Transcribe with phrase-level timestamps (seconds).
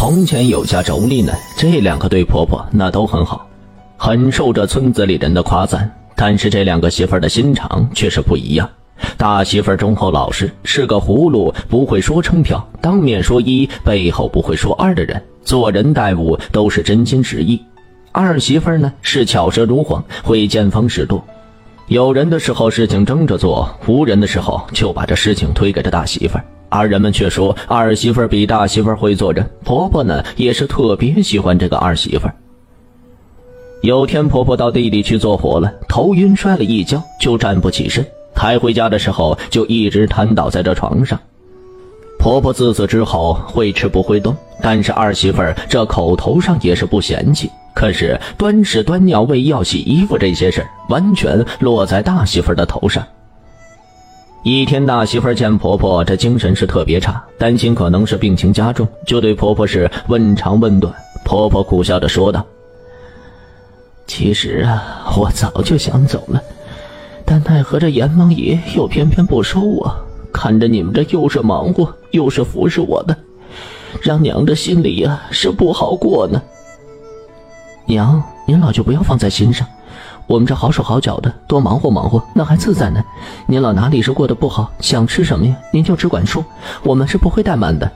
[0.00, 3.46] 从前有家妯娌呢，这两个对婆婆那都很好，
[3.98, 5.94] 很受这村子里人的夸赞。
[6.16, 8.66] 但是这两个媳妇儿的心肠却是不一样。
[9.18, 17.62] 大媳妇儿忠厚老实，是个葫芦不会说成瓢，当面说一，背后不会说二的人，做人待物都是真心实意。
[18.10, 21.22] 二媳妇儿呢是巧舌如簧，会见风使舵，
[21.90, 26.44] 有人的时候事情争着做，无人的时候就把这事情推给这大媳妇儿。
[26.68, 32.34] 而人们却说二媳妇儿比大媳妇儿会做人，婆婆呢也是特别喜欢这个二媳妇儿。
[33.82, 38.06] 有天婆婆到地里去做活了，头晕摔了一跤，就站不起身。
[38.36, 41.18] 抬回家的时候就一直瘫倒在这床上。
[42.20, 53.06] 婆婆自此之后会吃不会动，但是二媳妇儿这口头上也是不嫌弃，可是端屎端尿、喂药、洗衣服这些事儿完全落在大媳妇儿的头上。
[54.42, 60.92] 一天，大媳妇儿见婆婆这精神是特别差，担心可能是病情加重，就对婆婆是问长问短。
[61.24, 62.44] 婆婆苦笑着说道
[64.08, 66.42] ：“其实啊，我早就想走了，
[67.24, 69.94] 但奈何这阎王爷又偏偏不收我。
[70.32, 73.14] 看着你们这又是忙活又是服侍我的，
[74.00, 76.40] 让娘这心里呀是不好过呢。
[77.90, 79.66] 娘，您老就不要放在心上。”
[80.28, 83.02] 我们这好手好脚的，多忙活忙活，那还自在呢。
[83.46, 85.56] 您老哪里是过得不好，想吃什么呀？
[85.72, 86.44] 您就只管说，
[86.84, 87.90] 我们是不会怠慢的。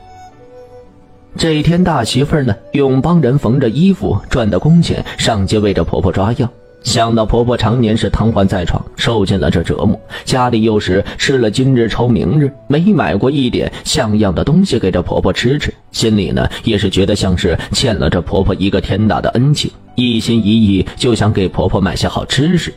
[1.36, 6.48] 这一天，大媳妇呢，用帮人缝着衣服赚的工钱上街为着婆婆抓药。
[6.84, 19.70] 想到婆婆常年是瘫痪在床，受尽了这折磨，家里又是吃了今日愁明日，没买过一点像样的东西给这婆婆吃吃，心里呢也是觉得像是欠了这婆婆一个天大的恩情。
[19.96, 22.72] 一心一意就想给婆婆买些好吃食。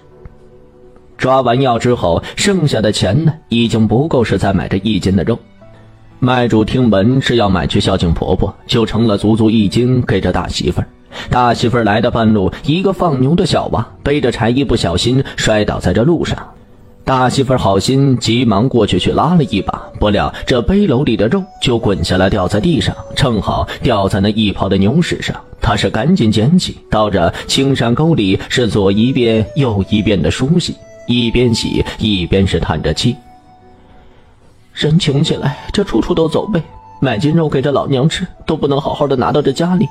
[1.17, 5.37] 抓完药之后，剩下的钱呢，已经不够是再买这一斤的肉。
[6.19, 10.87] 卖主听闻是要买去孝敬婆婆，就成了足足一斤给这大媳妇儿。
[11.29, 16.37] 大媳妇儿来的半路，一个放牛的小娃背着柴，一不小心摔倒在这路上。
[17.03, 25.33] 大媳妇儿好心，急忙过去去拉了一把，不料这背篓里的肉就滚下来，掉在地上，正好掉在那一泡的牛屎上。
[25.61, 30.75] 他是赶紧捡起，到这青山沟里是左一遍右一遍的梳洗，
[31.07, 33.15] 一边洗一边是叹着气。
[34.73, 36.61] 人穷起来，这处处都走背，
[36.99, 39.87] 买斤肉给这老娘吃，都不能好好的拿到这家里。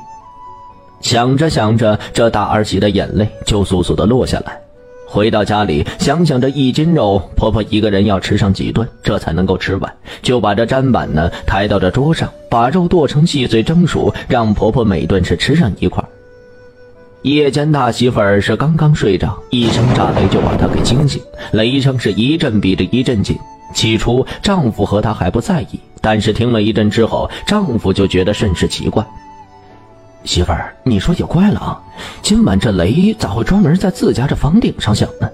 [1.07, 4.61] 想着想着，这大儿媳的眼泪就簌簌的落下来。
[5.07, 12.29] 回到家里，想想这一斤肉，婆婆一个人要吃上几顿，这才能够吃完，就把这砧板呢抬到这桌上。
[12.51, 16.03] 把肉剁成细碎蒸熟，让婆婆每顿是吃上一块。
[17.23, 21.23] 夜间大媳妇儿是刚刚睡着，一声炸雷就把她给惊醒，
[21.53, 23.39] 雷声是一阵比着一阵紧。
[23.73, 29.07] 起初丈夫和她还不在意，但是听了一阵之后，丈夫就觉得甚是奇怪。
[30.27, 31.81] 媳妇儿，你说也怪了啊，
[32.21, 35.31] 今晚这雷咋会专门在自家这房顶上响呢？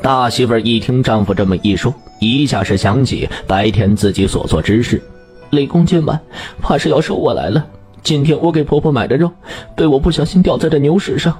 [0.00, 5.02] 大媳妇儿一听丈夫这么一说，一下是想起白天自己所做之事。
[5.50, 6.18] 雷公今晚
[6.62, 7.66] 怕是要收我来了。
[8.02, 9.30] 今天我给婆婆买的肉，
[9.74, 11.36] 被我不小心掉在这牛屎上，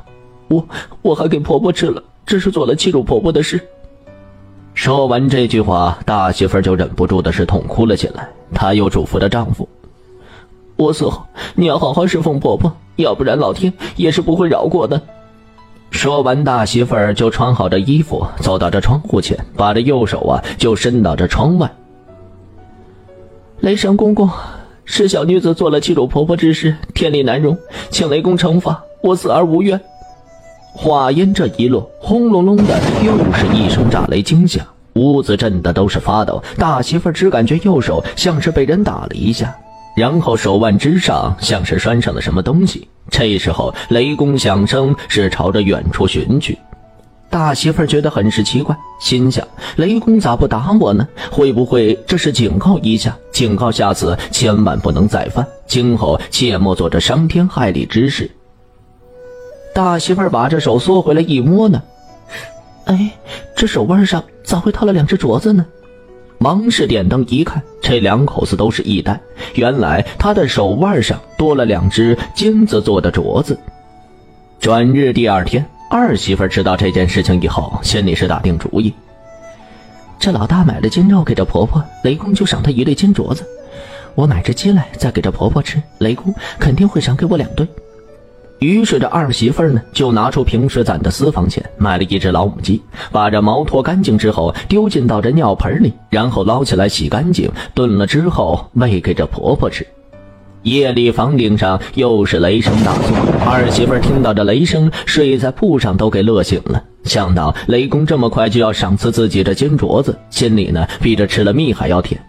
[0.49, 0.67] 我
[1.01, 3.61] 我还给婆婆吃了，这是做了欺辱婆婆的事。
[4.75, 8.29] 说完这句话，大媳妇儿就忍不住的是痛哭了起来。
[8.53, 9.69] 她又嘱咐着丈夫
[10.79, 15.03] ：“我死后你要好好侍奉婆婆，要不然老天也是不会饶过的。”
[15.91, 21.69] 说完，大媳妇儿就穿好这衣服，走到这窗户前，把这右手啊就伸到这窗外。
[23.61, 24.31] 雷神公公，
[24.85, 27.59] 是小女子做了欺辱婆婆之事，天理难容，
[27.91, 29.81] 请雷公惩罚我，死而无怨。
[30.75, 34.65] 话音这一落，轰隆隆的又是一声炸雷惊响，
[34.95, 36.41] 屋子震得都是发抖。
[36.57, 39.57] 大媳妇只感觉右手像是被人打了一下，
[39.99, 42.87] 然后手腕之上像是拴上了什么东西。
[43.11, 46.57] 这时候雷公响声是朝着远处寻去。
[47.29, 49.45] 大媳妇觉得很是奇怪，心想：
[49.75, 51.07] 雷公咋不打我呢？
[51.33, 58.31] 会不会这是警告一下，警告下次千万不能再犯，今后切莫做这伤天害理之事。
[59.75, 61.83] 大媳妇把这手缩回来一摸呢，
[62.85, 63.11] 哎，
[63.57, 65.67] 这手腕上咋会套了两只镯子呢？
[66.39, 69.21] 忙是点灯一看，这两口子都是一呆，
[69.59, 73.59] 原来他的手腕上多了两只金子做的镯子。
[74.61, 75.65] 转日第二天。
[75.91, 78.93] 二媳妇知道这件事情以后，心里是打定主意。
[80.19, 83.43] 这老大买了金肉给这婆婆，雷公就赏她一对金镯子。
[84.15, 87.67] 我买只鸡来再给这婆婆吃，雷公肯定会赏给我两对。
[88.59, 92.83] 于是这二媳妇呢，就拿出平时攒的私房钱，买了一只老母鸡，
[93.13, 99.87] 把这毛脱干净之后，丢进到这尿盆里，然后捞起来洗干净，炖了之后喂给这婆婆吃。
[100.63, 103.17] 夜里房顶上又是雷声大作，
[103.47, 106.83] 二媳妇听到这雷声，睡在铺上都给乐醒了。
[107.05, 112.21] 想到雷公这么快就要赏赐自己这金镯子，心里呢比这吃了蜜还要甜。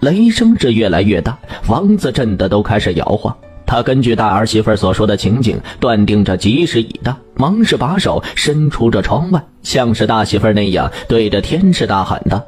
[0.00, 3.34] 雷声是越来越大，房子震得都开始摇晃。
[3.68, 12.42] 他根据大儿媳妇所说的情景，断定这吉时已到，忙是把手伸出这窗外，像是大媳妇那样对着天师大喊道：“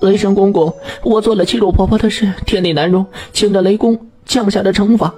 [0.00, 0.72] 雷神公公，
[1.02, 3.04] 我做了欺辱婆婆的事，天理难容，
[3.34, 5.12] 请着雷公降下的惩罚。”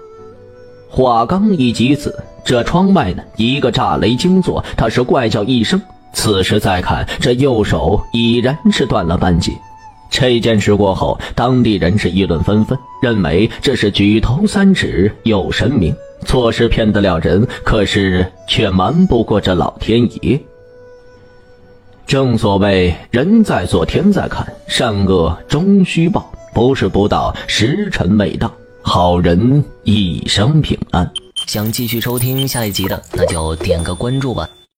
[0.91, 2.13] 话刚一及此，
[2.45, 5.81] 这窗外呢，一个炸雷惊作，他是怪叫一声。
[6.13, 9.53] 此时再看，这右手已然是断了半截。
[10.13, 15.93] 这件事过后，当地人是议论纷纷，认为这是举头三尺有神明，
[16.27, 20.39] 错事骗得了人，可是却瞒不过这老天爷。
[22.07, 31.11] 正所谓人在做，天在看，善恶终须报，不是不到，时辰未到，好人一生平安。
[31.47, 34.47] 想继续收听下一集的，那就点个关注吧。